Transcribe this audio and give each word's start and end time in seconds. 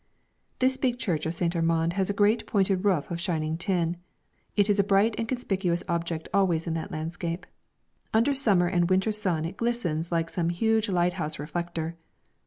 This 0.57 0.77
big 0.77 0.97
church 0.97 1.27
of 1.27 1.35
St. 1.35 1.55
Armand 1.55 1.93
has 1.93 2.09
a 2.09 2.13
great 2.13 2.47
pointed 2.47 2.83
roof 2.83 3.11
of 3.11 3.21
shining 3.21 3.55
tin. 3.55 3.97
It 4.55 4.67
is 4.67 4.79
a 4.79 4.83
bright 4.83 5.13
and 5.19 5.27
conspicuous 5.27 5.83
object 5.87 6.27
always 6.33 6.65
in 6.65 6.73
that 6.73 6.89
landscape; 6.91 7.45
under 8.11 8.33
summer 8.33 8.65
and 8.65 8.89
winter 8.89 9.11
sun 9.11 9.45
it 9.45 9.57
glistens 9.57 10.11
like 10.11 10.31
some 10.31 10.49
huge 10.49 10.89
lighthouse 10.89 11.37
reflector. 11.37 11.97